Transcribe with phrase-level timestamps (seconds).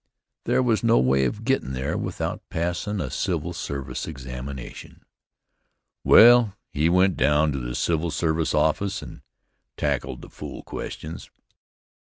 [0.45, 5.03] There was no way of gettin' there without passin' a civil service examination.
[6.03, 9.21] Well, he went down to the civil service office and
[9.77, 11.29] tackled the fool questions.